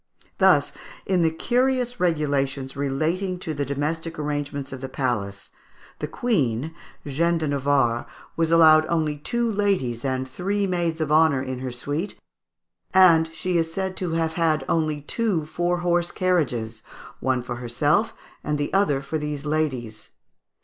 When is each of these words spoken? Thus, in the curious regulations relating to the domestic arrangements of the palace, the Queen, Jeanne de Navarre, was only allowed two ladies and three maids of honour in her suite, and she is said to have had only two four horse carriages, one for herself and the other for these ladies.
Thus, 0.39 0.71
in 1.05 1.21
the 1.21 1.29
curious 1.29 1.99
regulations 1.99 2.75
relating 2.75 3.37
to 3.37 3.53
the 3.53 3.65
domestic 3.65 4.17
arrangements 4.17 4.73
of 4.73 4.81
the 4.81 4.89
palace, 4.89 5.51
the 5.99 6.07
Queen, 6.07 6.73
Jeanne 7.05 7.37
de 7.37 7.47
Navarre, 7.47 8.07
was 8.35 8.51
only 8.51 8.63
allowed 8.89 9.23
two 9.23 9.51
ladies 9.51 10.03
and 10.03 10.27
three 10.27 10.65
maids 10.65 11.01
of 11.01 11.11
honour 11.11 11.43
in 11.43 11.59
her 11.59 11.71
suite, 11.71 12.19
and 12.95 13.31
she 13.31 13.59
is 13.59 13.71
said 13.71 13.95
to 13.97 14.13
have 14.13 14.33
had 14.33 14.65
only 14.67 15.01
two 15.01 15.45
four 15.45 15.81
horse 15.81 16.09
carriages, 16.09 16.81
one 17.19 17.43
for 17.43 17.57
herself 17.57 18.15
and 18.43 18.57
the 18.57 18.73
other 18.73 19.03
for 19.03 19.19
these 19.19 19.45
ladies. 19.45 20.09